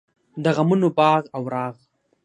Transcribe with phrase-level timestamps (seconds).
[0.43, 1.73] د غمونو باغ او راغ.